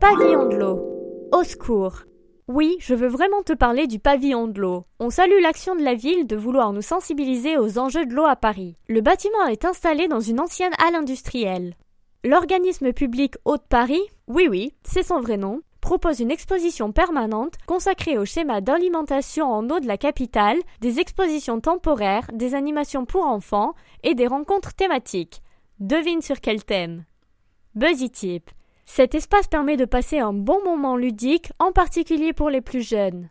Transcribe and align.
Pavillon 0.00 0.48
de 0.48 0.56
l'eau. 0.56 1.28
Au 1.30 1.44
secours. 1.44 2.04
Oui, 2.48 2.78
je 2.80 2.94
veux 2.94 3.06
vraiment 3.06 3.42
te 3.42 3.52
parler 3.52 3.86
du 3.86 3.98
pavillon 3.98 4.48
de 4.48 4.58
l'eau. 4.58 4.86
On 4.98 5.10
salue 5.10 5.42
l'action 5.42 5.76
de 5.76 5.82
la 5.82 5.92
ville 5.92 6.26
de 6.26 6.36
vouloir 6.36 6.72
nous 6.72 6.80
sensibiliser 6.80 7.58
aux 7.58 7.78
enjeux 7.78 8.06
de 8.06 8.14
l'eau 8.14 8.24
à 8.24 8.34
Paris. 8.34 8.76
Le 8.88 9.02
bâtiment 9.02 9.44
est 9.44 9.66
installé 9.66 10.08
dans 10.08 10.20
une 10.20 10.40
ancienne 10.40 10.72
halle 10.78 10.94
industrielle. 10.94 11.74
L'organisme 12.24 12.94
public 12.94 13.34
Eau 13.44 13.58
de 13.58 13.62
Paris, 13.68 14.00
oui 14.26 14.48
oui, 14.48 14.72
c'est 14.84 15.02
son 15.02 15.20
vrai 15.20 15.36
nom, 15.36 15.60
propose 15.82 16.20
une 16.20 16.30
exposition 16.30 16.92
permanente 16.92 17.58
consacrée 17.66 18.16
au 18.16 18.24
schéma 18.24 18.62
d'alimentation 18.62 19.52
en 19.52 19.68
eau 19.68 19.80
de 19.80 19.86
la 19.86 19.98
capitale, 19.98 20.58
des 20.80 20.98
expositions 20.98 21.60
temporaires, 21.60 22.30
des 22.32 22.54
animations 22.54 23.04
pour 23.04 23.26
enfants 23.26 23.74
et 24.02 24.14
des 24.14 24.26
rencontres 24.26 24.72
thématiques. 24.72 25.42
Devine 25.78 26.22
sur 26.22 26.40
quel 26.40 26.64
thème 26.64 27.04
Buzzy 27.74 28.10
Tip. 28.10 28.50
Cet 28.92 29.14
espace 29.14 29.46
permet 29.46 29.76
de 29.76 29.84
passer 29.84 30.18
un 30.18 30.32
bon 30.32 30.64
moment 30.64 30.96
ludique, 30.96 31.52
en 31.60 31.70
particulier 31.70 32.32
pour 32.32 32.50
les 32.50 32.60
plus 32.60 32.82
jeunes. 32.82 33.28